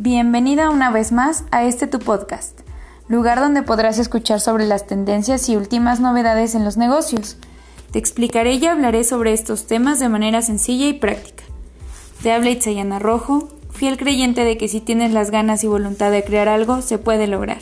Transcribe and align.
Bienvenida 0.00 0.70
una 0.70 0.92
vez 0.92 1.10
más 1.10 1.42
a 1.50 1.64
este 1.64 1.88
tu 1.88 1.98
podcast, 1.98 2.60
lugar 3.08 3.40
donde 3.40 3.64
podrás 3.64 3.98
escuchar 3.98 4.38
sobre 4.38 4.64
las 4.64 4.86
tendencias 4.86 5.48
y 5.48 5.56
últimas 5.56 5.98
novedades 5.98 6.54
en 6.54 6.64
los 6.64 6.76
negocios. 6.76 7.36
Te 7.90 7.98
explicaré 7.98 8.52
y 8.52 8.66
hablaré 8.66 9.02
sobre 9.02 9.32
estos 9.32 9.66
temas 9.66 9.98
de 9.98 10.08
manera 10.08 10.40
sencilla 10.40 10.86
y 10.86 10.92
práctica. 10.92 11.42
Te 12.22 12.30
habla 12.30 12.50
Itzayana 12.50 13.00
Rojo, 13.00 13.48
fiel 13.72 13.96
creyente 13.96 14.44
de 14.44 14.56
que 14.56 14.68
si 14.68 14.80
tienes 14.80 15.12
las 15.12 15.32
ganas 15.32 15.64
y 15.64 15.66
voluntad 15.66 16.12
de 16.12 16.22
crear 16.22 16.46
algo, 16.46 16.80
se 16.80 16.98
puede 16.98 17.26
lograr. 17.26 17.58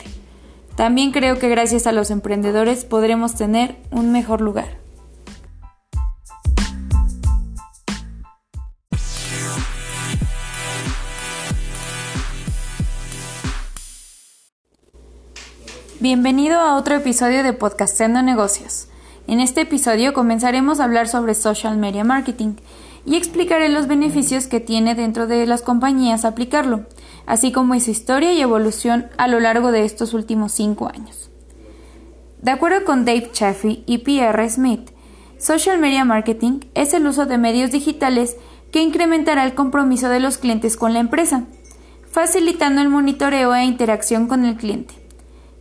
También 0.75 1.09
creo 1.09 1.39
que 1.39 1.49
gracias 1.49 1.87
a 1.87 1.91
los 1.91 2.11
emprendedores 2.11 2.85
podremos 2.85 3.33
tener 3.33 3.77
un 3.89 4.11
mejor 4.11 4.41
lugar. 4.41 4.76
Bienvenido 16.09 16.61
a 16.61 16.77
otro 16.77 16.95
episodio 16.95 17.43
de 17.43 17.51
Podcastendo 17.51 18.21
Negocios. 18.21 18.87
En 19.27 19.41
este 19.41 19.59
episodio 19.59 20.13
comenzaremos 20.13 20.79
a 20.79 20.85
hablar 20.85 21.09
sobre 21.09 21.33
social 21.33 21.77
media 21.77 22.05
marketing 22.05 22.53
y 23.05 23.17
explicaré 23.17 23.67
los 23.67 23.87
beneficios 23.87 24.47
que 24.47 24.61
tiene 24.61 24.95
dentro 24.95 25.27
de 25.27 25.45
las 25.45 25.63
compañías 25.63 26.23
aplicarlo, 26.23 26.85
así 27.25 27.51
como 27.51 27.77
su 27.81 27.91
historia 27.91 28.31
y 28.31 28.39
evolución 28.39 29.07
a 29.17 29.27
lo 29.27 29.41
largo 29.41 29.73
de 29.73 29.83
estos 29.83 30.13
últimos 30.13 30.53
cinco 30.53 30.87
años. 30.87 31.29
De 32.41 32.51
acuerdo 32.51 32.85
con 32.85 33.03
Dave 33.03 33.29
Chaffee 33.33 33.83
y 33.85 33.97
Pierre 33.97 34.49
Smith, 34.49 34.91
social 35.37 35.77
media 35.77 36.05
marketing 36.05 36.61
es 36.73 36.93
el 36.93 37.05
uso 37.05 37.25
de 37.25 37.37
medios 37.37 37.71
digitales 37.71 38.37
que 38.71 38.81
incrementará 38.81 39.43
el 39.43 39.55
compromiso 39.55 40.07
de 40.07 40.21
los 40.21 40.37
clientes 40.37 40.77
con 40.77 40.93
la 40.93 40.99
empresa, 40.99 41.43
facilitando 42.09 42.79
el 42.79 42.87
monitoreo 42.87 43.53
e 43.53 43.65
interacción 43.65 44.27
con 44.27 44.45
el 44.45 44.55
cliente. 44.55 45.06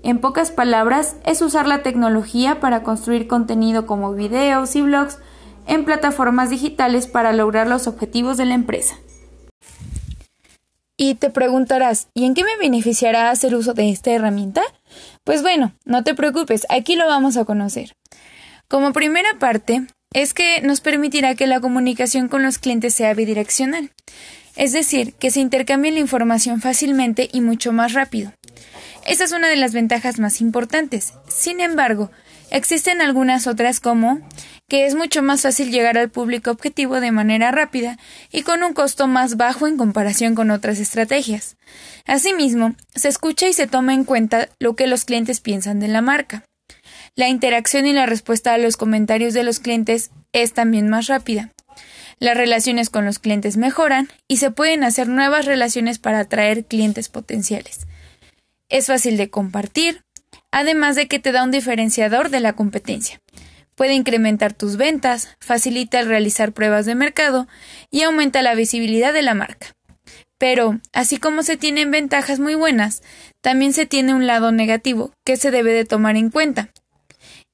En 0.06 0.20
pocas 0.20 0.52
palabras, 0.52 1.16
es 1.24 1.42
usar 1.42 1.66
la 1.66 1.82
tecnología 1.82 2.60
para 2.60 2.84
construir 2.84 3.26
contenido 3.26 3.86
como 3.86 4.12
videos 4.12 4.76
y 4.76 4.82
blogs 4.82 5.18
en 5.66 5.84
plataformas 5.84 6.48
digitales 6.48 7.08
para 7.08 7.32
lograr 7.32 7.66
los 7.66 7.88
objetivos 7.88 8.36
de 8.36 8.44
la 8.44 8.54
empresa. 8.54 8.94
Y 10.96 11.16
te 11.16 11.28
preguntarás, 11.30 12.06
¿y 12.14 12.24
en 12.24 12.34
qué 12.34 12.44
me 12.44 12.56
beneficiará 12.56 13.30
hacer 13.30 13.56
uso 13.56 13.74
de 13.74 13.90
esta 13.90 14.12
herramienta? 14.12 14.62
Pues 15.24 15.42
bueno, 15.42 15.72
no 15.84 16.04
te 16.04 16.14
preocupes, 16.14 16.66
aquí 16.68 16.94
lo 16.94 17.08
vamos 17.08 17.36
a 17.36 17.44
conocer. 17.44 17.96
Como 18.68 18.92
primera 18.92 19.40
parte, 19.40 19.88
es 20.12 20.34
que 20.34 20.60
nos 20.60 20.80
permitirá 20.80 21.34
que 21.34 21.48
la 21.48 21.58
comunicación 21.58 22.28
con 22.28 22.44
los 22.44 22.58
clientes 22.58 22.94
sea 22.94 23.12
bidireccional, 23.12 23.90
es 24.54 24.70
decir, 24.70 25.14
que 25.14 25.32
se 25.32 25.40
intercambie 25.40 25.90
la 25.90 25.98
información 25.98 26.60
fácilmente 26.60 27.28
y 27.32 27.40
mucho 27.40 27.72
más 27.72 27.92
rápido. 27.92 28.32
Esa 29.06 29.22
es 29.22 29.30
una 29.30 29.48
de 29.48 29.56
las 29.56 29.72
ventajas 29.72 30.18
más 30.18 30.40
importantes. 30.40 31.14
Sin 31.28 31.60
embargo, 31.60 32.10
existen 32.50 33.00
algunas 33.00 33.46
otras 33.46 33.78
como 33.78 34.20
que 34.68 34.84
es 34.84 34.96
mucho 34.96 35.22
más 35.22 35.42
fácil 35.42 35.70
llegar 35.70 35.96
al 35.96 36.10
público 36.10 36.50
objetivo 36.50 37.00
de 37.00 37.12
manera 37.12 37.52
rápida 37.52 37.98
y 38.32 38.42
con 38.42 38.64
un 38.64 38.72
costo 38.72 39.06
más 39.06 39.36
bajo 39.36 39.68
en 39.68 39.76
comparación 39.76 40.34
con 40.34 40.50
otras 40.50 40.80
estrategias. 40.80 41.56
Asimismo, 42.04 42.74
se 42.96 43.06
escucha 43.06 43.46
y 43.46 43.52
se 43.52 43.68
toma 43.68 43.94
en 43.94 44.02
cuenta 44.02 44.48
lo 44.58 44.74
que 44.74 44.88
los 44.88 45.04
clientes 45.04 45.40
piensan 45.40 45.78
de 45.78 45.86
la 45.86 46.02
marca. 46.02 46.42
La 47.14 47.28
interacción 47.28 47.86
y 47.86 47.92
la 47.92 48.06
respuesta 48.06 48.54
a 48.54 48.58
los 48.58 48.76
comentarios 48.76 49.34
de 49.34 49.44
los 49.44 49.60
clientes 49.60 50.10
es 50.32 50.52
también 50.52 50.88
más 50.88 51.06
rápida. 51.06 51.52
Las 52.18 52.36
relaciones 52.36 52.90
con 52.90 53.04
los 53.04 53.20
clientes 53.20 53.56
mejoran 53.56 54.08
y 54.26 54.38
se 54.38 54.50
pueden 54.50 54.82
hacer 54.82 55.06
nuevas 55.06 55.44
relaciones 55.44 56.00
para 56.00 56.18
atraer 56.18 56.64
clientes 56.64 57.08
potenciales 57.08 57.86
es 58.68 58.86
fácil 58.86 59.16
de 59.16 59.30
compartir, 59.30 60.02
además 60.50 60.96
de 60.96 61.08
que 61.08 61.18
te 61.18 61.32
da 61.32 61.44
un 61.44 61.50
diferenciador 61.50 62.30
de 62.30 62.40
la 62.40 62.54
competencia. 62.54 63.20
Puede 63.74 63.94
incrementar 63.94 64.54
tus 64.54 64.76
ventas, 64.76 65.28
facilita 65.40 66.00
el 66.00 66.08
realizar 66.08 66.52
pruebas 66.52 66.86
de 66.86 66.94
mercado 66.94 67.46
y 67.90 68.02
aumenta 68.02 68.42
la 68.42 68.54
visibilidad 68.54 69.12
de 69.12 69.22
la 69.22 69.34
marca. 69.34 69.74
Pero, 70.38 70.80
así 70.92 71.18
como 71.18 71.42
se 71.42 71.56
tienen 71.56 71.90
ventajas 71.90 72.40
muy 72.40 72.54
buenas, 72.54 73.02
también 73.40 73.72
se 73.72 73.86
tiene 73.86 74.14
un 74.14 74.26
lado 74.26 74.52
negativo 74.52 75.12
que 75.24 75.36
se 75.36 75.50
debe 75.50 75.72
de 75.72 75.84
tomar 75.84 76.16
en 76.16 76.30
cuenta. 76.30 76.70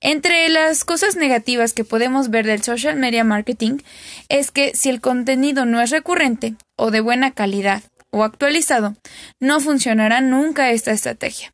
Entre 0.01 0.49
las 0.49 0.85
cosas 0.85 1.15
negativas 1.15 1.75
que 1.75 1.85
podemos 1.85 2.29
ver 2.29 2.45
del 2.45 2.63
social 2.63 2.97
media 2.97 3.23
marketing 3.23 3.79
es 4.29 4.51
que 4.51 4.75
si 4.75 4.91
el 4.91 5.01
contenido 5.01 5.65
no 5.65 5.81
es 5.81 5.91
recurrente 5.91 6.55
o 6.77 6.91
de 6.91 7.01
buena 7.01 7.31
calidad 7.31 7.85
o 8.13 8.23
actualizado, 8.23 8.95
no 9.41 9.59
funcionará 9.59 10.21
nunca 10.21 10.71
esta 10.71 10.93
estrategia. 10.93 11.53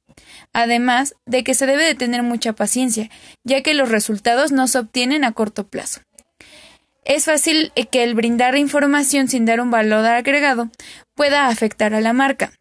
Además 0.53 1.15
de 1.25 1.45
que 1.45 1.55
se 1.55 1.67
debe 1.67 1.85
de 1.85 1.95
tener 1.95 2.23
mucha 2.23 2.53
paciencia, 2.53 3.09
ya 3.45 3.63
que 3.63 3.75
los 3.75 3.89
resultados 3.89 4.53
no 4.53 4.67
se 4.67 4.79
obtienen 4.79 5.25
a 5.25 5.33
corto 5.33 5.67
plazo. 5.67 6.01
Es 7.05 7.25
fácil 7.25 7.73
que 7.91 8.03
el 8.05 8.15
brindar 8.15 8.57
información 8.57 9.29
sin 9.29 9.47
dar 9.47 9.61
un 9.61 9.71
valor 9.71 10.05
agregado 10.05 10.69
pueda 11.15 11.49
afectar 11.49 11.95
a 11.95 12.03
la 12.03 12.13
marca. 12.13 12.53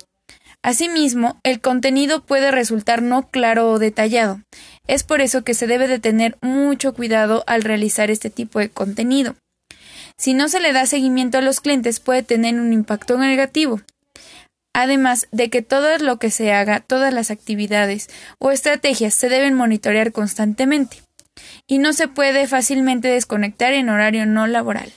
Asimismo, 0.64 1.40
el 1.44 1.60
contenido 1.60 2.26
puede 2.26 2.52
resultar 2.52 3.02
no 3.02 3.30
claro 3.30 3.70
o 3.70 3.80
detallado. 3.80 4.42
Es 4.88 5.04
por 5.04 5.22
eso 5.22 5.44
que 5.44 5.54
se 5.54 5.68
debe 5.68 5.88
de 5.88 6.00
tener 6.00 6.38
mucho 6.42 6.94
cuidado 6.94 7.44
al 7.48 7.62
realizar 7.64 8.10
este 8.10 8.30
tipo 8.30 8.60
de 8.60 8.70
contenido. 8.70 9.36
Si 10.20 10.34
no 10.34 10.50
se 10.50 10.60
le 10.60 10.74
da 10.74 10.88
seguimiento 10.88 11.38
a 11.38 11.42
los 11.42 11.62
clientes 11.62 12.00
puede 12.00 12.24
tener 12.24 12.56
un 12.60 12.74
impacto 12.74 13.20
negativo. 13.20 13.82
Además 14.74 15.28
de 15.32 15.50
que 15.52 15.62
todo 15.62 15.96
lo 16.00 16.18
que 16.18 16.32
se 16.32 16.52
haga, 16.54 16.80
todas 16.80 17.14
las 17.14 17.30
actividades 17.30 18.10
o 18.40 18.52
estrategias 18.52 19.14
se 19.14 19.30
deben 19.30 19.54
monitorear 19.54 20.12
constantemente 20.12 21.04
y 21.68 21.78
no 21.78 21.94
se 21.94 22.08
puede 22.08 22.48
fácilmente 22.48 23.08
desconectar 23.08 23.74
en 23.74 23.90
horario 23.90 24.26
no 24.26 24.48
laboral. 24.48 24.92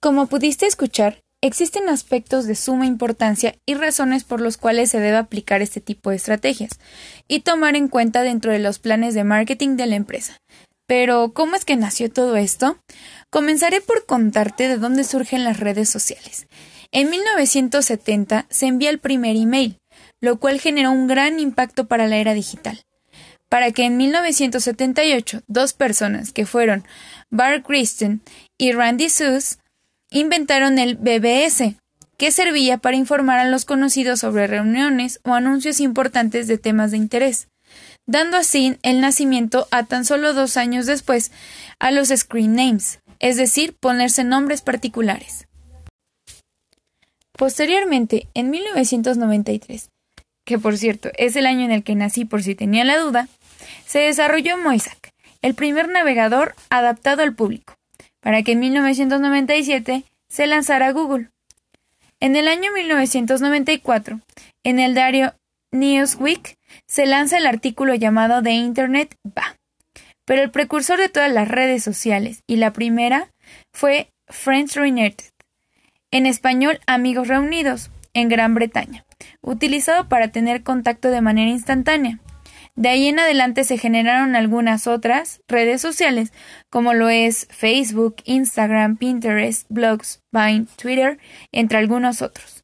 Como 0.00 0.28
pudiste 0.28 0.66
escuchar, 0.66 1.22
Existen 1.40 1.88
aspectos 1.88 2.46
de 2.46 2.56
suma 2.56 2.84
importancia 2.84 3.54
y 3.64 3.74
razones 3.74 4.24
por 4.24 4.40
los 4.40 4.56
cuales 4.56 4.90
se 4.90 4.98
debe 4.98 5.18
aplicar 5.18 5.62
este 5.62 5.80
tipo 5.80 6.10
de 6.10 6.16
estrategias 6.16 6.72
y 7.28 7.40
tomar 7.40 7.76
en 7.76 7.86
cuenta 7.86 8.22
dentro 8.22 8.50
de 8.50 8.58
los 8.58 8.80
planes 8.80 9.14
de 9.14 9.22
marketing 9.22 9.76
de 9.76 9.86
la 9.86 9.94
empresa. 9.94 10.36
Pero, 10.88 11.32
¿cómo 11.34 11.54
es 11.54 11.64
que 11.64 11.76
nació 11.76 12.10
todo 12.10 12.36
esto? 12.36 12.78
Comenzaré 13.30 13.80
por 13.80 14.04
contarte 14.04 14.66
de 14.66 14.78
dónde 14.78 15.04
surgen 15.04 15.44
las 15.44 15.60
redes 15.60 15.88
sociales. 15.88 16.48
En 16.90 17.08
1970 17.08 18.46
se 18.50 18.66
envía 18.66 18.90
el 18.90 18.98
primer 18.98 19.36
email, 19.36 19.78
lo 20.20 20.40
cual 20.40 20.58
generó 20.58 20.90
un 20.90 21.06
gran 21.06 21.38
impacto 21.38 21.86
para 21.86 22.08
la 22.08 22.16
era 22.16 22.34
digital. 22.34 22.80
Para 23.48 23.70
que 23.70 23.84
en 23.84 23.96
1978 23.96 25.42
dos 25.46 25.72
personas 25.72 26.32
que 26.32 26.46
fueron 26.46 26.84
Bart 27.30 27.64
Kristen 27.64 28.22
y 28.58 28.72
Randy 28.72 29.08
Suss 29.08 29.58
inventaron 30.10 30.78
el 30.78 30.96
BBS, 30.96 31.76
que 32.16 32.32
servía 32.32 32.78
para 32.78 32.96
informar 32.96 33.38
a 33.38 33.48
los 33.48 33.64
conocidos 33.64 34.20
sobre 34.20 34.46
reuniones 34.46 35.20
o 35.24 35.34
anuncios 35.34 35.80
importantes 35.80 36.48
de 36.48 36.58
temas 36.58 36.90
de 36.90 36.96
interés, 36.96 37.48
dando 38.06 38.36
así 38.36 38.76
el 38.82 39.00
nacimiento 39.00 39.68
a 39.70 39.84
tan 39.84 40.04
solo 40.04 40.32
dos 40.34 40.56
años 40.56 40.86
después 40.86 41.30
a 41.78 41.90
los 41.90 42.08
screen 42.08 42.54
names, 42.54 43.00
es 43.20 43.36
decir, 43.36 43.76
ponerse 43.78 44.24
nombres 44.24 44.62
particulares. 44.62 45.46
Posteriormente, 47.32 48.26
en 48.34 48.50
1993, 48.50 49.90
que 50.44 50.58
por 50.58 50.76
cierto 50.76 51.10
es 51.16 51.36
el 51.36 51.46
año 51.46 51.64
en 51.64 51.70
el 51.70 51.84
que 51.84 51.94
nací 51.94 52.24
por 52.24 52.42
si 52.42 52.56
tenía 52.56 52.84
la 52.84 52.98
duda, 52.98 53.28
se 53.86 54.00
desarrolló 54.00 54.56
Moisac, 54.58 55.12
el 55.40 55.54
primer 55.54 55.88
navegador 55.88 56.56
adaptado 56.68 57.22
al 57.22 57.34
público, 57.34 57.77
para 58.20 58.42
que 58.42 58.52
en 58.52 58.60
1997 58.60 60.04
se 60.28 60.46
lanzara 60.46 60.92
Google. 60.92 61.30
En 62.20 62.36
el 62.36 62.48
año 62.48 62.72
1994, 62.72 64.20
en 64.64 64.78
el 64.78 64.94
diario 64.94 65.34
Newsweek, 65.70 66.56
se 66.86 67.06
lanza 67.06 67.38
el 67.38 67.46
artículo 67.46 67.94
llamado 67.94 68.42
The 68.42 68.50
Internet 68.50 69.14
va. 69.26 69.56
Pero 70.24 70.42
el 70.42 70.50
precursor 70.50 70.98
de 70.98 71.08
todas 71.08 71.32
las 71.32 71.48
redes 71.48 71.82
sociales 71.82 72.42
y 72.46 72.56
la 72.56 72.72
primera 72.72 73.30
fue 73.72 74.10
Friends 74.26 74.74
Reunited, 74.74 75.24
en 76.10 76.26
español 76.26 76.80
Amigos 76.86 77.28
Reunidos, 77.28 77.90
en 78.14 78.28
Gran 78.28 78.54
Bretaña, 78.54 79.04
utilizado 79.40 80.08
para 80.08 80.28
tener 80.28 80.62
contacto 80.62 81.10
de 81.10 81.20
manera 81.20 81.50
instantánea. 81.50 82.18
De 82.78 82.90
ahí 82.90 83.08
en 83.08 83.18
adelante 83.18 83.64
se 83.64 83.76
generaron 83.76 84.36
algunas 84.36 84.86
otras 84.86 85.40
redes 85.48 85.80
sociales, 85.80 86.32
como 86.70 86.94
lo 86.94 87.08
es 87.08 87.48
Facebook, 87.50 88.18
Instagram, 88.24 88.98
Pinterest, 88.98 89.66
blogs, 89.68 90.22
Vine, 90.30 90.66
Twitter, 90.80 91.18
entre 91.50 91.78
algunos 91.78 92.22
otros. 92.22 92.62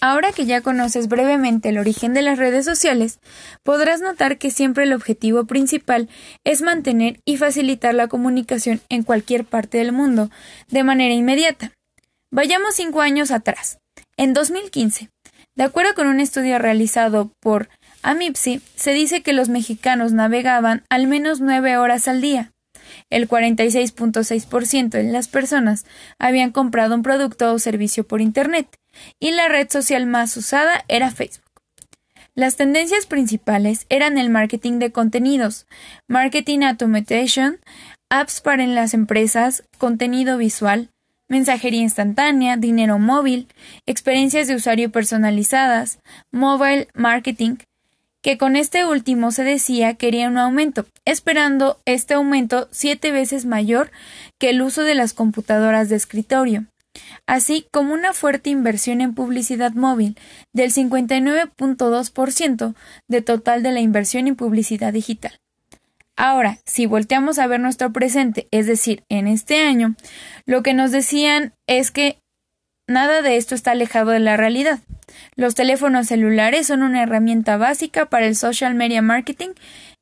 Ahora 0.00 0.32
que 0.32 0.46
ya 0.46 0.62
conoces 0.62 1.06
brevemente 1.06 1.68
el 1.68 1.76
origen 1.76 2.14
de 2.14 2.22
las 2.22 2.38
redes 2.38 2.64
sociales, 2.64 3.20
podrás 3.62 4.00
notar 4.00 4.38
que 4.38 4.50
siempre 4.50 4.84
el 4.84 4.94
objetivo 4.94 5.44
principal 5.44 6.08
es 6.44 6.62
mantener 6.62 7.20
y 7.26 7.36
facilitar 7.36 7.94
la 7.94 8.08
comunicación 8.08 8.80
en 8.88 9.02
cualquier 9.02 9.44
parte 9.44 9.76
del 9.76 9.92
mundo 9.92 10.30
de 10.68 10.82
manera 10.82 11.12
inmediata. 11.12 11.72
Vayamos 12.30 12.74
cinco 12.74 13.02
años 13.02 13.30
atrás. 13.30 13.81
En 14.22 14.34
2015, 14.34 15.10
de 15.56 15.64
acuerdo 15.64 15.96
con 15.96 16.06
un 16.06 16.20
estudio 16.20 16.56
realizado 16.60 17.32
por 17.40 17.68
Amipsi, 18.04 18.62
se 18.76 18.92
dice 18.92 19.20
que 19.20 19.32
los 19.32 19.48
mexicanos 19.48 20.12
navegaban 20.12 20.84
al 20.90 21.08
menos 21.08 21.40
nueve 21.40 21.76
horas 21.76 22.06
al 22.06 22.20
día. 22.20 22.52
El 23.10 23.28
46.6% 23.28 24.90
de 24.90 25.10
las 25.10 25.26
personas 25.26 25.86
habían 26.20 26.52
comprado 26.52 26.94
un 26.94 27.02
producto 27.02 27.52
o 27.52 27.58
servicio 27.58 28.06
por 28.06 28.20
Internet 28.20 28.68
y 29.18 29.32
la 29.32 29.48
red 29.48 29.68
social 29.68 30.06
más 30.06 30.36
usada 30.36 30.84
era 30.86 31.10
Facebook. 31.10 31.42
Las 32.36 32.54
tendencias 32.54 33.06
principales 33.06 33.86
eran 33.88 34.18
el 34.18 34.30
marketing 34.30 34.78
de 34.78 34.92
contenidos, 34.92 35.66
marketing 36.06 36.60
automation, 36.60 37.58
apps 38.08 38.40
para 38.40 38.64
las 38.68 38.94
empresas, 38.94 39.64
contenido 39.78 40.38
visual, 40.38 40.91
mensajería 41.32 41.80
instantánea, 41.80 42.58
dinero 42.58 42.98
móvil, 42.98 43.48
experiencias 43.86 44.48
de 44.48 44.54
usuario 44.54 44.92
personalizadas, 44.92 45.98
mobile 46.30 46.88
marketing, 46.92 47.56
que 48.22 48.36
con 48.36 48.54
este 48.54 48.84
último 48.84 49.30
se 49.30 49.42
decía 49.42 49.94
quería 49.94 50.28
un 50.28 50.36
aumento, 50.36 50.84
esperando 51.06 51.80
este 51.86 52.12
aumento 52.12 52.68
siete 52.70 53.12
veces 53.12 53.46
mayor 53.46 53.90
que 54.38 54.50
el 54.50 54.60
uso 54.60 54.82
de 54.82 54.94
las 54.94 55.14
computadoras 55.14 55.88
de 55.88 55.96
escritorio 55.96 56.66
así 57.26 57.66
como 57.72 57.94
una 57.94 58.12
fuerte 58.12 58.50
inversión 58.50 59.00
en 59.00 59.14
publicidad 59.14 59.72
móvil 59.72 60.18
del 60.52 60.70
59.2% 60.70 62.74
de 63.08 63.22
total 63.22 63.62
de 63.62 63.72
la 63.72 63.80
inversión 63.80 64.26
en 64.26 64.36
publicidad 64.36 64.92
digital. 64.92 65.32
Ahora, 66.24 66.58
si 66.66 66.86
volteamos 66.86 67.40
a 67.40 67.48
ver 67.48 67.58
nuestro 67.58 67.92
presente, 67.92 68.46
es 68.52 68.66
decir, 68.66 69.02
en 69.08 69.26
este 69.26 69.60
año, 69.60 69.96
lo 70.46 70.62
que 70.62 70.72
nos 70.72 70.92
decían 70.92 71.52
es 71.66 71.90
que 71.90 72.18
nada 72.86 73.22
de 73.22 73.36
esto 73.36 73.56
está 73.56 73.72
alejado 73.72 74.12
de 74.12 74.20
la 74.20 74.36
realidad. 74.36 74.78
Los 75.34 75.56
teléfonos 75.56 76.06
celulares 76.06 76.68
son 76.68 76.82
una 76.82 77.02
herramienta 77.02 77.56
básica 77.56 78.06
para 78.06 78.26
el 78.26 78.36
social 78.36 78.74
media 78.74 79.02
marketing 79.02 79.50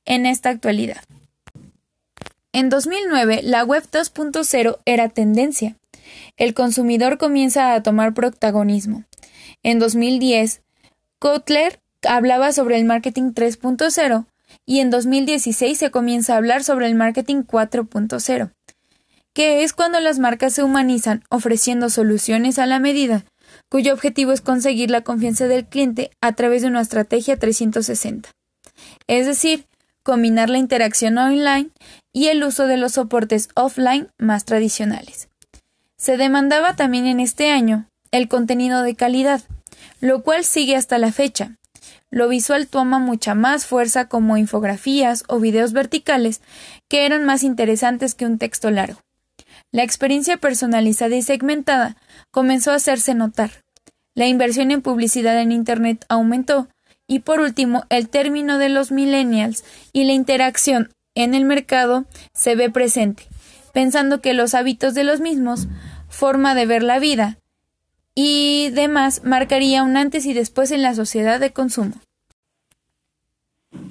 en 0.05 0.27
esta 0.27 0.51
actualidad. 0.51 1.03
En 2.53 2.69
2009, 2.69 3.41
la 3.43 3.65
web 3.65 3.85
2.0 3.91 4.79
era 4.85 5.09
tendencia 5.09 5.77
el 6.37 6.55
consumidor 6.55 7.19
comienza 7.19 7.75
a 7.75 7.83
tomar 7.83 8.15
protagonismo. 8.15 9.05
En 9.63 9.79
2010, 9.79 10.63
Kotler 11.19 11.81
hablaba 12.09 12.53
sobre 12.53 12.79
el 12.79 12.85
marketing 12.85 13.33
3.0 13.33 14.25
y 14.71 14.79
en 14.79 14.91
2016 14.91 15.77
se 15.77 15.91
comienza 15.91 16.35
a 16.35 16.37
hablar 16.37 16.63
sobre 16.63 16.87
el 16.87 16.95
marketing 16.95 17.43
4.0, 17.43 18.53
que 19.35 19.65
es 19.65 19.73
cuando 19.73 19.99
las 19.99 20.21
marcas 20.21 20.53
se 20.53 20.63
humanizan 20.63 21.25
ofreciendo 21.29 21.91
soluciones 21.91 22.57
a 22.61 22.67
la 22.67 22.79
medida, 22.79 23.25
cuyo 23.69 23.93
objetivo 23.93 24.31
es 24.31 24.41
conseguir 24.41 24.89
la 24.93 25.01
confianza 25.01 25.49
del 25.49 25.67
cliente 25.67 26.13
a 26.21 26.35
través 26.35 26.63
de 26.63 26.69
una 26.69 26.83
estrategia 26.83 27.37
360. 27.37 28.31
Es 29.09 29.27
decir, 29.27 29.67
combinar 30.05 30.49
la 30.49 30.59
interacción 30.59 31.19
online 31.19 31.71
y 32.13 32.29
el 32.29 32.45
uso 32.45 32.69
de 32.69 32.77
los 32.77 32.93
soportes 32.93 33.49
offline 33.57 34.07
más 34.19 34.45
tradicionales. 34.45 35.29
Se 35.97 36.17
demandaba 36.17 36.77
también 36.77 37.07
en 37.07 37.19
este 37.19 37.51
año 37.51 37.89
el 38.13 38.29
contenido 38.29 38.85
de 38.85 38.95
calidad, 38.95 39.43
lo 40.01 40.23
cual 40.23 40.45
sigue 40.45 40.77
hasta 40.77 40.97
la 40.99 41.11
fecha. 41.11 41.57
Lo 42.11 42.29
visual 42.29 42.67
toma 42.67 42.99
mucha 42.99 43.35
más 43.35 43.67
fuerza 43.67 44.09
como 44.09 44.37
infografías 44.37 45.25
o 45.29 45.39
videos 45.39 45.73
verticales 45.73 46.41
que 46.89 47.07
eran 47.07 47.25
más 47.25 47.45
interesantes 47.45 48.15
que 48.15 48.27
un 48.27 48.39
texto 48.39 48.71
largo. 48.71 49.01
La 49.71 49.85
experiencia 49.85 50.37
personalizada 50.37 51.15
y 51.15 51.23
segmentada 51.23 51.97
comenzó 52.33 52.73
a 52.73 52.77
hacerse 52.77 53.15
notar. 53.15 53.51
La 54.15 54.27
inversión 54.27 54.73
en 54.73 54.83
publicidad 54.83 55.41
en 55.41 55.53
Internet 55.53 56.05
aumentó 56.09 56.69
y 57.07 57.21
por 57.21 57.41
último 57.41 57.85
el 57.91 58.09
término 58.09 58.59
de 58.59 58.69
los 58.69 58.91
millennials 58.91 59.65
y 59.93 60.05
la 60.05 60.13
interacción 60.13 60.93
en 61.15 61.35
el 61.35 61.45
mercado 61.45 62.07
se 62.33 62.57
ve 62.57 62.71
presente, 62.71 63.29
pensando 63.73 64.21
que 64.21 64.35
los 64.35 64.55
hábitos 64.55 64.95
de 64.95 65.05
los 65.05 65.21
mismos 65.21 65.69
forma 66.09 66.55
de 66.55 66.67
ver 66.67 66.83
la 66.83 66.99
vida 66.99 67.40
y 68.15 68.71
demás 68.71 69.23
marcaría 69.25 69.83
un 69.83 69.97
antes 69.97 70.27
y 70.27 70.33
después 70.33 70.71
en 70.71 70.83
la 70.83 70.95
sociedad 70.95 71.41
de 71.41 71.53
consumo. 71.53 71.95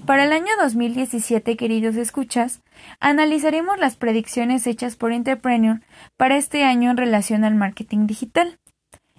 Para 0.05 0.25
el 0.25 0.33
año 0.33 0.51
2017, 0.61 1.55
queridos 1.55 1.95
escuchas, 1.95 2.61
analizaremos 2.99 3.77
las 3.79 3.95
predicciones 3.95 4.65
hechas 4.67 4.95
por 4.95 5.11
Entrepreneur 5.13 5.81
para 6.17 6.35
este 6.35 6.63
año 6.63 6.89
en 6.89 6.97
relación 6.97 7.43
al 7.43 7.55
marketing 7.55 8.07
digital, 8.07 8.59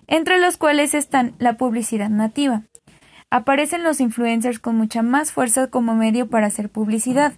entre 0.06 0.38
los 0.38 0.56
cuales 0.56 0.94
están 0.94 1.34
la 1.38 1.56
publicidad 1.56 2.10
nativa. 2.10 2.64
Aparecen 3.30 3.84
los 3.84 4.00
influencers 4.00 4.58
con 4.58 4.74
mucha 4.76 5.02
más 5.02 5.30
fuerza 5.30 5.68
como 5.68 5.94
medio 5.94 6.28
para 6.28 6.48
hacer 6.48 6.68
publicidad, 6.68 7.34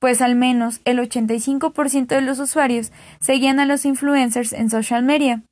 pues 0.00 0.20
al 0.20 0.34
menos 0.34 0.80
el 0.84 0.98
85% 0.98 2.08
de 2.08 2.20
los 2.20 2.40
usuarios 2.40 2.90
seguían 3.20 3.60
a 3.60 3.66
los 3.66 3.84
influencers 3.84 4.52
en 4.52 4.70
social 4.70 5.04
media. 5.04 5.42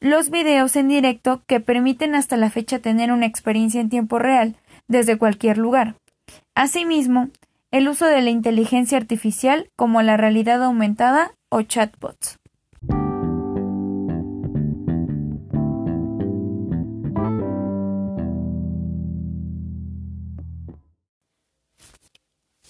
Los 0.00 0.30
videos 0.30 0.76
en 0.76 0.86
directo 0.86 1.42
que 1.48 1.58
permiten 1.58 2.14
hasta 2.14 2.36
la 2.36 2.50
fecha 2.50 2.78
tener 2.78 3.10
una 3.10 3.26
experiencia 3.26 3.80
en 3.80 3.88
tiempo 3.88 4.20
real 4.20 4.54
desde 4.86 5.18
cualquier 5.18 5.58
lugar. 5.58 5.96
Asimismo, 6.54 7.30
el 7.72 7.88
uso 7.88 8.06
de 8.06 8.22
la 8.22 8.30
inteligencia 8.30 8.96
artificial 8.96 9.68
como 9.76 10.00
la 10.02 10.16
realidad 10.16 10.62
aumentada 10.62 11.32
o 11.50 11.62
chatbots. 11.62 12.37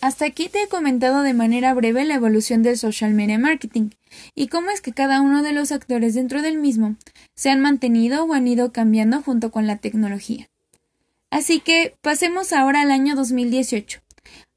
Hasta 0.08 0.24
aquí 0.24 0.48
te 0.48 0.62
he 0.62 0.68
comentado 0.68 1.20
de 1.20 1.34
manera 1.34 1.74
breve 1.74 2.02
la 2.06 2.14
evolución 2.14 2.62
del 2.62 2.78
social 2.78 3.12
media 3.12 3.38
marketing 3.38 3.90
y 4.34 4.46
cómo 4.48 4.70
es 4.70 4.80
que 4.80 4.94
cada 4.94 5.20
uno 5.20 5.42
de 5.42 5.52
los 5.52 5.70
actores 5.70 6.14
dentro 6.14 6.40
del 6.40 6.56
mismo 6.56 6.96
se 7.34 7.50
han 7.50 7.60
mantenido 7.60 8.24
o 8.24 8.32
han 8.32 8.48
ido 8.48 8.72
cambiando 8.72 9.20
junto 9.20 9.50
con 9.50 9.66
la 9.66 9.76
tecnología. 9.76 10.48
Así 11.30 11.60
que 11.60 11.94
pasemos 12.00 12.54
ahora 12.54 12.80
al 12.80 12.90
año 12.90 13.16
2018, 13.16 14.00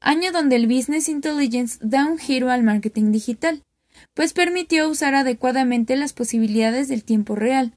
año 0.00 0.32
donde 0.32 0.56
el 0.56 0.66
Business 0.66 1.10
Intelligence 1.10 1.78
da 1.82 2.06
un 2.06 2.16
giro 2.16 2.48
al 2.48 2.62
marketing 2.62 3.12
digital, 3.12 3.62
pues 4.14 4.32
permitió 4.32 4.88
usar 4.88 5.14
adecuadamente 5.14 5.96
las 5.96 6.14
posibilidades 6.14 6.88
del 6.88 7.04
tiempo 7.04 7.36
real, 7.36 7.76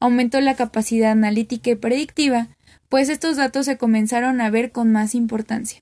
aumentó 0.00 0.40
la 0.40 0.56
capacidad 0.56 1.12
analítica 1.12 1.70
y 1.70 1.76
predictiva, 1.76 2.48
pues 2.88 3.08
estos 3.08 3.36
datos 3.36 3.66
se 3.66 3.78
comenzaron 3.78 4.40
a 4.40 4.50
ver 4.50 4.72
con 4.72 4.90
más 4.90 5.14
importancia. 5.14 5.80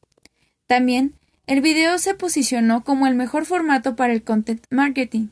También 0.66 1.14
el 1.50 1.62
video 1.62 1.98
se 1.98 2.14
posicionó 2.14 2.84
como 2.84 3.08
el 3.08 3.16
mejor 3.16 3.44
formato 3.44 3.96
para 3.96 4.12
el 4.12 4.22
content 4.22 4.62
marketing, 4.70 5.30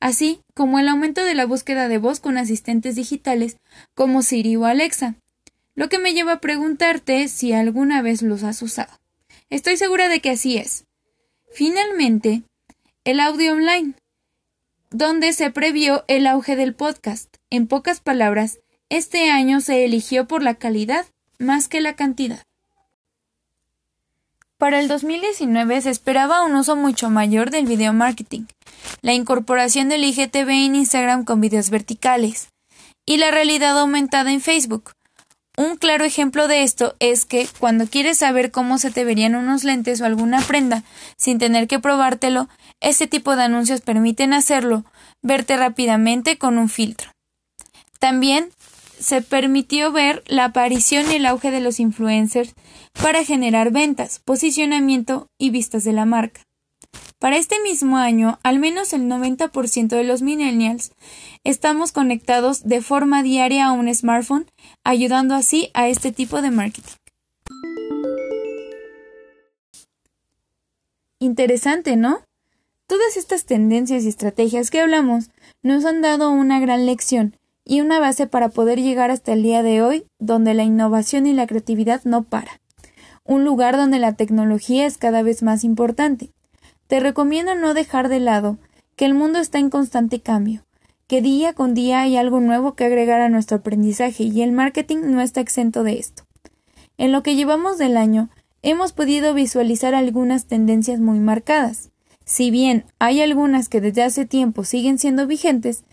así 0.00 0.40
como 0.54 0.80
el 0.80 0.88
aumento 0.88 1.24
de 1.24 1.36
la 1.36 1.46
búsqueda 1.46 1.86
de 1.86 1.98
voz 1.98 2.18
con 2.18 2.36
asistentes 2.36 2.96
digitales 2.96 3.58
como 3.94 4.22
Siri 4.22 4.56
o 4.56 4.64
Alexa, 4.64 5.14
lo 5.76 5.88
que 5.88 6.00
me 6.00 6.14
lleva 6.14 6.32
a 6.32 6.40
preguntarte 6.40 7.28
si 7.28 7.52
alguna 7.52 8.02
vez 8.02 8.22
los 8.22 8.42
has 8.42 8.60
usado. 8.60 8.92
Estoy 9.50 9.76
segura 9.76 10.08
de 10.08 10.18
que 10.18 10.30
así 10.30 10.58
es. 10.58 10.84
Finalmente, 11.52 12.42
el 13.04 13.20
audio 13.20 13.52
online, 13.52 13.94
donde 14.90 15.32
se 15.32 15.52
previó 15.52 16.04
el 16.08 16.26
auge 16.26 16.56
del 16.56 16.74
podcast. 16.74 17.36
En 17.50 17.68
pocas 17.68 18.00
palabras, 18.00 18.58
este 18.88 19.30
año 19.30 19.60
se 19.60 19.84
eligió 19.84 20.26
por 20.26 20.42
la 20.42 20.56
calidad 20.56 21.06
más 21.38 21.68
que 21.68 21.80
la 21.80 21.94
cantidad. 21.94 22.42
Para 24.62 24.78
el 24.78 24.86
2019 24.86 25.80
se 25.80 25.90
esperaba 25.90 26.44
un 26.44 26.54
uso 26.54 26.76
mucho 26.76 27.10
mayor 27.10 27.50
del 27.50 27.66
video 27.66 27.92
marketing, 27.92 28.42
la 29.00 29.12
incorporación 29.12 29.88
del 29.88 30.04
IGTV 30.04 30.50
en 30.50 30.76
Instagram 30.76 31.24
con 31.24 31.40
videos 31.40 31.68
verticales 31.68 32.46
y 33.04 33.16
la 33.16 33.32
realidad 33.32 33.76
aumentada 33.76 34.32
en 34.32 34.40
Facebook. 34.40 34.92
Un 35.58 35.76
claro 35.78 36.04
ejemplo 36.04 36.46
de 36.46 36.62
esto 36.62 36.94
es 37.00 37.24
que 37.24 37.48
cuando 37.58 37.88
quieres 37.88 38.18
saber 38.18 38.52
cómo 38.52 38.78
se 38.78 38.92
te 38.92 39.04
verían 39.04 39.34
unos 39.34 39.64
lentes 39.64 40.00
o 40.00 40.04
alguna 40.04 40.40
prenda 40.40 40.84
sin 41.16 41.38
tener 41.38 41.66
que 41.66 41.80
probártelo, 41.80 42.48
este 42.78 43.08
tipo 43.08 43.34
de 43.34 43.42
anuncios 43.42 43.80
permiten 43.80 44.32
hacerlo, 44.32 44.84
verte 45.22 45.56
rápidamente 45.56 46.38
con 46.38 46.58
un 46.58 46.68
filtro. 46.68 47.10
También 47.98 48.50
se 49.02 49.20
permitió 49.20 49.92
ver 49.92 50.22
la 50.26 50.46
aparición 50.46 51.10
y 51.10 51.16
el 51.16 51.26
auge 51.26 51.50
de 51.50 51.60
los 51.60 51.80
influencers 51.80 52.54
para 52.92 53.24
generar 53.24 53.72
ventas, 53.72 54.20
posicionamiento 54.20 55.26
y 55.38 55.50
vistas 55.50 55.84
de 55.84 55.92
la 55.92 56.04
marca. 56.04 56.42
Para 57.18 57.36
este 57.36 57.60
mismo 57.60 57.98
año, 57.98 58.38
al 58.42 58.58
menos 58.58 58.92
el 58.92 59.02
90% 59.02 59.88
de 59.88 60.04
los 60.04 60.22
millennials 60.22 60.92
estamos 61.44 61.92
conectados 61.92 62.64
de 62.64 62.80
forma 62.80 63.22
diaria 63.22 63.66
a 63.66 63.72
un 63.72 63.92
smartphone, 63.92 64.46
ayudando 64.84 65.34
así 65.34 65.70
a 65.74 65.88
este 65.88 66.12
tipo 66.12 66.42
de 66.42 66.50
marketing. 66.50 66.96
Interesante, 71.18 71.96
¿no? 71.96 72.20
Todas 72.88 73.16
estas 73.16 73.46
tendencias 73.46 74.04
y 74.04 74.08
estrategias 74.08 74.70
que 74.70 74.80
hablamos 74.80 75.30
nos 75.62 75.84
han 75.84 76.02
dado 76.02 76.30
una 76.30 76.58
gran 76.60 76.86
lección 76.86 77.36
y 77.64 77.80
una 77.80 78.00
base 78.00 78.26
para 78.26 78.48
poder 78.48 78.80
llegar 78.80 79.10
hasta 79.10 79.32
el 79.32 79.42
día 79.42 79.62
de 79.62 79.82
hoy, 79.82 80.06
donde 80.18 80.54
la 80.54 80.64
innovación 80.64 81.26
y 81.26 81.32
la 81.32 81.46
creatividad 81.46 82.02
no 82.04 82.22
para. 82.24 82.60
Un 83.24 83.44
lugar 83.44 83.76
donde 83.76 83.98
la 83.98 84.14
tecnología 84.14 84.86
es 84.86 84.98
cada 84.98 85.22
vez 85.22 85.42
más 85.42 85.64
importante. 85.64 86.30
Te 86.88 87.00
recomiendo 87.00 87.54
no 87.54 87.74
dejar 87.74 88.08
de 88.08 88.20
lado 88.20 88.58
que 88.96 89.04
el 89.04 89.14
mundo 89.14 89.38
está 89.38 89.58
en 89.58 89.70
constante 89.70 90.20
cambio, 90.20 90.64
que 91.06 91.22
día 91.22 91.52
con 91.52 91.74
día 91.74 92.00
hay 92.00 92.16
algo 92.16 92.40
nuevo 92.40 92.74
que 92.74 92.84
agregar 92.84 93.20
a 93.20 93.28
nuestro 93.28 93.58
aprendizaje 93.58 94.24
y 94.24 94.42
el 94.42 94.52
marketing 94.52 94.98
no 95.04 95.20
está 95.20 95.40
exento 95.40 95.84
de 95.84 95.98
esto. 95.98 96.24
En 96.98 97.12
lo 97.12 97.22
que 97.22 97.36
llevamos 97.36 97.78
del 97.78 97.96
año, 97.96 98.28
hemos 98.62 98.92
podido 98.92 99.34
visualizar 99.34 99.94
algunas 99.94 100.46
tendencias 100.46 101.00
muy 101.00 101.18
marcadas. 101.18 101.90
Si 102.24 102.50
bien 102.50 102.84
hay 102.98 103.20
algunas 103.20 103.68
que 103.68 103.80
desde 103.80 104.02
hace 104.02 104.24
tiempo 104.24 104.64
siguen 104.64 104.98
siendo 104.98 105.26
vigentes, 105.26 105.84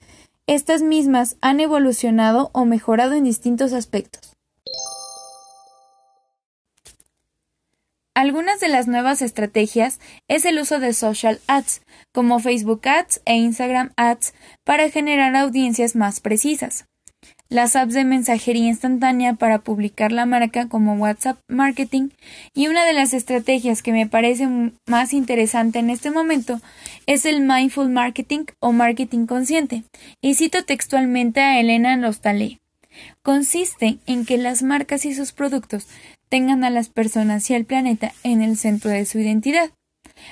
estas 0.49 0.81
mismas 0.81 1.37
han 1.41 1.59
evolucionado 1.59 2.49
o 2.53 2.65
mejorado 2.65 3.13
en 3.13 3.23
distintos 3.23 3.71
aspectos. 3.71 4.33
Algunas 8.15 8.59
de 8.59 8.67
las 8.67 8.87
nuevas 8.87 9.21
estrategias 9.21 9.99
es 10.27 10.45
el 10.45 10.59
uso 10.59 10.79
de 10.79 10.93
social 10.93 11.39
ads, 11.45 11.83
como 12.11 12.39
Facebook 12.39 12.81
Ads 12.87 13.21
e 13.25 13.35
Instagram 13.35 13.93
Ads, 13.95 14.33
para 14.63 14.89
generar 14.89 15.35
audiencias 15.35 15.95
más 15.95 16.19
precisas 16.19 16.85
las 17.49 17.75
apps 17.75 17.95
de 17.95 18.05
mensajería 18.05 18.67
instantánea 18.67 19.33
para 19.33 19.59
publicar 19.59 20.11
la 20.11 20.27
marca 20.27 20.67
como 20.69 20.93
WhatsApp 20.93 21.39
Marketing 21.47 22.09
y 22.53 22.67
una 22.67 22.85
de 22.85 22.93
las 22.93 23.13
estrategias 23.13 23.81
que 23.81 23.91
me 23.91 24.07
parece 24.07 24.47
más 24.87 25.13
interesante 25.13 25.79
en 25.79 25.89
este 25.89 26.11
momento 26.11 26.61
es 27.07 27.25
el 27.25 27.41
Mindful 27.41 27.89
Marketing 27.89 28.45
o 28.59 28.71
Marketing 28.71 29.25
Consciente. 29.25 29.83
Y 30.21 30.35
cito 30.35 30.63
textualmente 30.63 31.41
a 31.41 31.59
Elena 31.59 31.97
Nostale. 31.97 32.59
Consiste 33.23 33.97
en 34.05 34.25
que 34.25 34.37
las 34.37 34.61
marcas 34.61 35.05
y 35.05 35.13
sus 35.15 35.31
productos 35.31 35.87
tengan 36.29 36.63
a 36.63 36.69
las 36.69 36.89
personas 36.89 37.49
y 37.49 37.55
al 37.55 37.65
planeta 37.65 38.13
en 38.23 38.43
el 38.43 38.57
centro 38.57 38.91
de 38.91 39.05
su 39.05 39.19
identidad. 39.19 39.71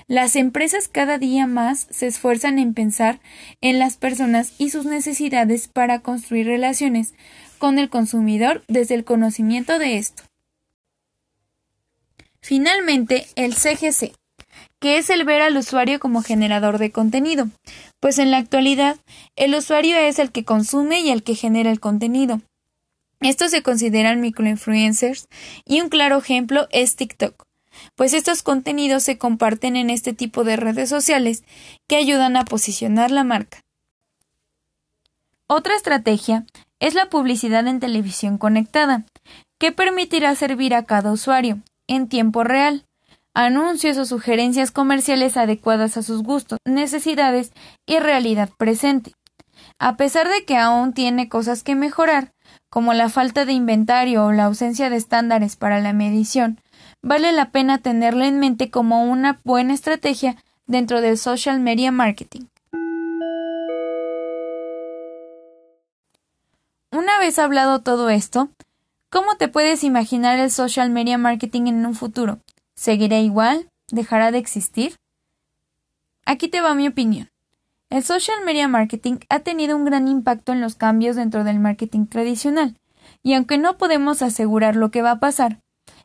Las 0.07 0.35
empresas 0.35 0.87
cada 0.87 1.17
día 1.17 1.47
más 1.47 1.87
se 1.89 2.07
esfuerzan 2.07 2.59
en 2.59 2.73
pensar 2.73 3.19
en 3.61 3.79
las 3.79 3.97
personas 3.97 4.53
y 4.57 4.69
sus 4.69 4.85
necesidades 4.85 5.67
para 5.67 5.99
construir 5.99 6.47
relaciones 6.47 7.13
con 7.57 7.79
el 7.79 7.89
consumidor 7.89 8.63
desde 8.67 8.95
el 8.95 9.03
conocimiento 9.03 9.79
de 9.79 9.97
esto. 9.97 10.23
Finalmente, 12.41 13.27
el 13.35 13.55
CGC, 13.55 14.13
que 14.79 14.97
es 14.97 15.09
el 15.09 15.25
ver 15.25 15.41
al 15.41 15.57
usuario 15.57 15.99
como 15.99 16.21
generador 16.21 16.77
de 16.77 16.91
contenido, 16.91 17.49
pues 17.99 18.19
en 18.19 18.31
la 18.31 18.37
actualidad 18.37 18.97
el 19.35 19.55
usuario 19.55 19.97
es 19.97 20.19
el 20.19 20.31
que 20.31 20.45
consume 20.45 21.01
y 21.01 21.09
el 21.09 21.23
que 21.23 21.35
genera 21.35 21.71
el 21.71 21.79
contenido. 21.79 22.41
Estos 23.19 23.51
se 23.51 23.63
consideran 23.63 24.21
microinfluencers 24.21 25.27
y 25.65 25.81
un 25.81 25.89
claro 25.89 26.19
ejemplo 26.19 26.67
es 26.71 26.95
TikTok 26.95 27.46
pues 27.95 28.13
estos 28.13 28.43
contenidos 28.43 29.03
se 29.03 29.17
comparten 29.17 29.75
en 29.75 29.89
este 29.89 30.13
tipo 30.13 30.43
de 30.43 30.55
redes 30.55 30.89
sociales 30.89 31.43
que 31.87 31.97
ayudan 31.97 32.37
a 32.37 32.45
posicionar 32.45 33.11
la 33.11 33.23
marca. 33.23 33.61
Otra 35.47 35.75
estrategia 35.75 36.45
es 36.79 36.93
la 36.93 37.09
publicidad 37.09 37.65
en 37.67 37.79
televisión 37.79 38.37
conectada, 38.37 39.05
que 39.59 39.71
permitirá 39.71 40.35
servir 40.35 40.75
a 40.75 40.83
cada 40.83 41.11
usuario, 41.11 41.59
en 41.87 42.09
tiempo 42.09 42.43
real, 42.43 42.85
anuncios 43.33 43.97
o 43.97 44.05
sugerencias 44.05 44.71
comerciales 44.71 45.37
adecuadas 45.37 45.95
a 45.95 46.03
sus 46.03 46.23
gustos, 46.23 46.59
necesidades 46.65 47.51
y 47.85 47.99
realidad 47.99 48.49
presente. 48.57 49.13
A 49.79 49.95
pesar 49.95 50.27
de 50.27 50.43
que 50.43 50.57
aún 50.57 50.93
tiene 50.93 51.29
cosas 51.29 51.63
que 51.63 51.75
mejorar, 51.75 52.33
como 52.69 52.93
la 52.93 53.09
falta 53.09 53.45
de 53.45 53.53
inventario 53.53 54.25
o 54.25 54.31
la 54.31 54.45
ausencia 54.45 54.89
de 54.89 54.97
estándares 54.97 55.55
para 55.55 55.79
la 55.79 55.93
medición, 55.93 56.59
vale 57.01 57.31
la 57.31 57.51
pena 57.51 57.77
tenerla 57.77 58.27
en 58.27 58.39
mente 58.39 58.69
como 58.69 59.03
una 59.03 59.39
buena 59.43 59.73
estrategia 59.73 60.35
dentro 60.65 61.01
del 61.01 61.17
social 61.17 61.59
media 61.59 61.91
marketing. 61.91 62.45
Una 66.91 67.19
vez 67.19 67.39
hablado 67.39 67.81
todo 67.81 68.09
esto, 68.09 68.49
¿cómo 69.09 69.35
te 69.35 69.47
puedes 69.47 69.83
imaginar 69.83 70.39
el 70.39 70.51
social 70.51 70.89
media 70.89 71.17
marketing 71.17 71.67
en 71.67 71.85
un 71.85 71.95
futuro? 71.95 72.39
¿Seguirá 72.75 73.19
igual? 73.19 73.69
¿Dejará 73.89 74.31
de 74.31 74.37
existir? 74.37 74.95
Aquí 76.25 76.47
te 76.47 76.61
va 76.61 76.75
mi 76.75 76.87
opinión. 76.87 77.29
El 77.89 78.03
social 78.03 78.43
media 78.45 78.67
marketing 78.67 79.19
ha 79.29 79.39
tenido 79.39 79.77
un 79.77 79.85
gran 79.85 80.09
impacto 80.09 80.51
en 80.51 80.59
los 80.59 80.75
cambios 80.75 81.15
dentro 81.15 81.45
del 81.45 81.59
marketing 81.59 82.07
tradicional, 82.07 82.75
y 83.23 83.33
aunque 83.33 83.57
no 83.57 83.77
podemos 83.77 84.21
asegurar 84.21 84.75
lo 84.75 84.91
que 84.91 85.01
va 85.01 85.11
a 85.11 85.19
pasar, 85.19 85.61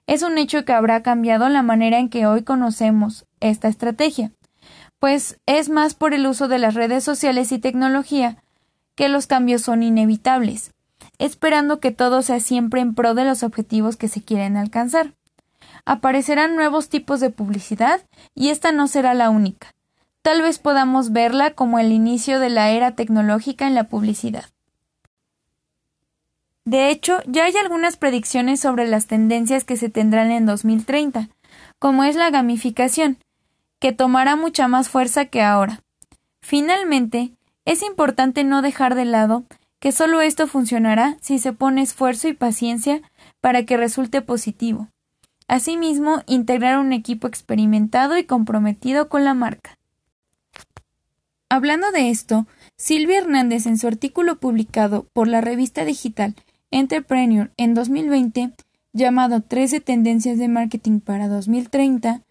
es 0.06 0.22
un 0.22 0.38
hecho 0.38 0.64
que 0.64 0.72
habrá 0.72 1.02
cambiado 1.02 1.48
la 1.48 1.62
manera 1.62 1.98
en 1.98 2.08
que 2.08 2.26
hoy 2.26 2.42
conocemos 2.42 3.26
esta 3.40 3.68
estrategia, 3.68 4.32
pues 4.98 5.40
es 5.46 5.68
más 5.68 5.94
por 5.94 6.14
el 6.14 6.26
uso 6.26 6.48
de 6.48 6.58
las 6.58 6.74
redes 6.74 7.04
sociales 7.04 7.52
y 7.52 7.58
tecnología 7.58 8.42
que 8.94 9.08
los 9.08 9.26
cambios 9.26 9.62
son 9.62 9.82
inevitables, 9.82 10.72
esperando 11.18 11.80
que 11.80 11.90
todo 11.90 12.22
sea 12.22 12.40
siempre 12.40 12.80
en 12.80 12.94
pro 12.94 13.14
de 13.14 13.24
los 13.24 13.42
objetivos 13.42 13.96
que 13.96 14.08
se 14.08 14.22
quieren 14.22 14.56
alcanzar. 14.56 15.14
Aparecerán 15.84 16.54
nuevos 16.54 16.88
tipos 16.88 17.20
de 17.20 17.30
publicidad 17.30 18.00
y 18.34 18.50
esta 18.50 18.70
no 18.70 18.86
será 18.86 19.14
la 19.14 19.30
única. 19.30 19.72
Tal 20.22 20.42
vez 20.42 20.58
podamos 20.58 21.10
verla 21.10 21.54
como 21.54 21.80
el 21.80 21.90
inicio 21.90 22.38
de 22.38 22.50
la 22.50 22.70
era 22.70 22.94
tecnológica 22.94 23.66
en 23.66 23.74
la 23.74 23.88
publicidad. 23.88 24.44
De 26.64 26.90
hecho, 26.90 27.20
ya 27.26 27.44
hay 27.44 27.56
algunas 27.56 27.96
predicciones 27.96 28.60
sobre 28.60 28.86
las 28.86 29.06
tendencias 29.06 29.64
que 29.64 29.76
se 29.76 29.88
tendrán 29.88 30.30
en 30.30 30.46
2030, 30.46 31.28
como 31.78 32.04
es 32.04 32.14
la 32.14 32.30
gamificación, 32.30 33.18
que 33.80 33.92
tomará 33.92 34.36
mucha 34.36 34.68
más 34.68 34.88
fuerza 34.88 35.24
que 35.24 35.42
ahora. 35.42 35.82
Finalmente, 36.40 37.32
es 37.64 37.82
importante 37.82 38.44
no 38.44 38.62
dejar 38.62 38.94
de 38.94 39.04
lado 39.04 39.44
que 39.80 39.90
solo 39.90 40.20
esto 40.20 40.46
funcionará 40.46 41.16
si 41.20 41.40
se 41.40 41.52
pone 41.52 41.82
esfuerzo 41.82 42.28
y 42.28 42.34
paciencia 42.34 43.02
para 43.40 43.64
que 43.64 43.76
resulte 43.76 44.22
positivo. 44.22 44.88
Asimismo, 45.48 46.22
integrar 46.28 46.78
un 46.78 46.92
equipo 46.92 47.26
experimentado 47.26 48.16
y 48.16 48.24
comprometido 48.24 49.08
con 49.08 49.24
la 49.24 49.34
marca. 49.34 49.76
Hablando 51.48 51.90
de 51.90 52.10
esto, 52.10 52.46
Silvia 52.76 53.18
Hernández 53.18 53.66
en 53.66 53.76
su 53.76 53.88
artículo 53.88 54.38
publicado 54.38 55.08
por 55.12 55.26
la 55.26 55.40
revista 55.40 55.84
digital 55.84 56.36
Entrepreneur 56.74 57.52
en 57.58 57.74
2020, 57.74 58.54
llamado 58.94 59.42
13 59.42 59.80
tendencias 59.80 60.38
de 60.38 60.48
marketing 60.48 61.00
para 61.00 61.28
2030, 61.28 62.22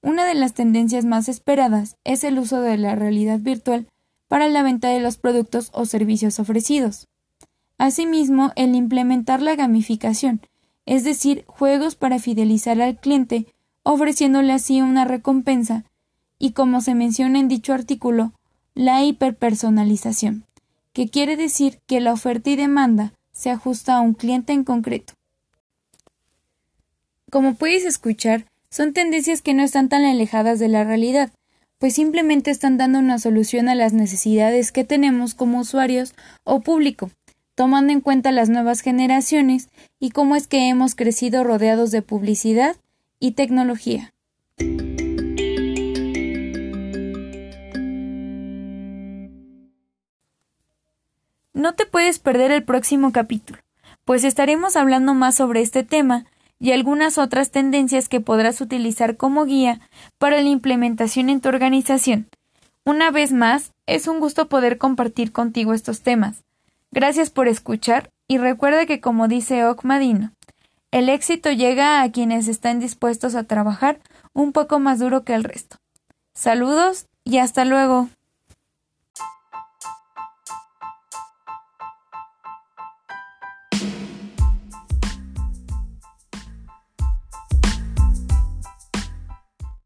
una 0.00 0.24
de 0.24 0.34
las 0.34 0.54
tendencias 0.54 1.04
más 1.04 1.28
esperadas 1.28 1.98
es 2.04 2.24
el 2.24 2.38
uso 2.38 2.62
de 2.62 2.78
la 2.78 2.94
realidad 2.94 3.40
virtual 3.40 3.88
para 4.26 4.48
la 4.48 4.62
venta 4.62 4.88
de 4.88 5.00
los 5.00 5.18
productos 5.18 5.68
o 5.74 5.84
servicios 5.84 6.40
ofrecidos. 6.40 7.08
Asimismo, 7.76 8.52
el 8.56 8.74
implementar 8.74 9.42
la 9.42 9.54
gamificación, 9.54 10.40
es 10.86 11.04
decir, 11.04 11.44
juegos 11.46 11.94
para 11.94 12.18
fidelizar 12.18 12.80
al 12.80 12.98
cliente, 12.98 13.48
ofreciéndole 13.82 14.54
así 14.54 14.80
una 14.80 15.04
recompensa, 15.04 15.84
y 16.38 16.52
como 16.52 16.80
se 16.80 16.94
menciona 16.94 17.38
en 17.38 17.48
dicho 17.48 17.74
artículo, 17.74 18.32
la 18.74 19.04
hiperpersonalización, 19.04 20.46
que 20.94 21.10
quiere 21.10 21.36
decir 21.36 21.80
que 21.86 22.00
la 22.00 22.14
oferta 22.14 22.48
y 22.48 22.56
demanda 22.56 23.12
se 23.40 23.48
ajusta 23.48 23.96
a 23.96 24.02
un 24.02 24.12
cliente 24.12 24.52
en 24.52 24.64
concreto. 24.64 25.14
Como 27.30 27.54
puedes 27.54 27.86
escuchar, 27.86 28.44
son 28.68 28.92
tendencias 28.92 29.40
que 29.40 29.54
no 29.54 29.62
están 29.62 29.88
tan 29.88 30.04
alejadas 30.04 30.58
de 30.58 30.68
la 30.68 30.84
realidad, 30.84 31.30
pues 31.78 31.94
simplemente 31.94 32.50
están 32.50 32.76
dando 32.76 32.98
una 32.98 33.18
solución 33.18 33.70
a 33.70 33.74
las 33.74 33.94
necesidades 33.94 34.72
que 34.72 34.84
tenemos 34.84 35.32
como 35.32 35.60
usuarios 35.60 36.12
o 36.44 36.60
público, 36.60 37.10
tomando 37.54 37.94
en 37.94 38.02
cuenta 38.02 38.30
las 38.30 38.50
nuevas 38.50 38.82
generaciones 38.82 39.70
y 39.98 40.10
cómo 40.10 40.36
es 40.36 40.46
que 40.46 40.68
hemos 40.68 40.94
crecido 40.94 41.42
rodeados 41.42 41.92
de 41.92 42.02
publicidad 42.02 42.76
y 43.20 43.30
tecnología. 43.30 44.12
No 51.60 51.74
te 51.74 51.84
puedes 51.84 52.18
perder 52.18 52.52
el 52.52 52.64
próximo 52.64 53.12
capítulo, 53.12 53.58
pues 54.06 54.24
estaremos 54.24 54.76
hablando 54.76 55.12
más 55.12 55.34
sobre 55.34 55.60
este 55.60 55.84
tema 55.84 56.24
y 56.58 56.72
algunas 56.72 57.18
otras 57.18 57.50
tendencias 57.50 58.08
que 58.08 58.18
podrás 58.18 58.62
utilizar 58.62 59.18
como 59.18 59.44
guía 59.44 59.78
para 60.16 60.40
la 60.40 60.48
implementación 60.48 61.28
en 61.28 61.42
tu 61.42 61.50
organización. 61.50 62.30
Una 62.86 63.10
vez 63.10 63.32
más, 63.32 63.72
es 63.84 64.08
un 64.08 64.20
gusto 64.20 64.48
poder 64.48 64.78
compartir 64.78 65.32
contigo 65.32 65.74
estos 65.74 66.00
temas. 66.00 66.44
Gracias 66.92 67.28
por 67.28 67.46
escuchar 67.46 68.08
y 68.26 68.38
recuerda 68.38 68.86
que 68.86 69.02
como 69.02 69.28
dice 69.28 69.66
Okmadino, 69.66 70.32
el 70.90 71.10
éxito 71.10 71.52
llega 71.52 72.00
a 72.00 72.10
quienes 72.10 72.48
están 72.48 72.80
dispuestos 72.80 73.34
a 73.34 73.44
trabajar 73.44 74.00
un 74.32 74.52
poco 74.52 74.78
más 74.78 74.98
duro 74.98 75.24
que 75.24 75.34
el 75.34 75.44
resto. 75.44 75.76
Saludos 76.32 77.04
y 77.22 77.36
hasta 77.36 77.66
luego. 77.66 78.08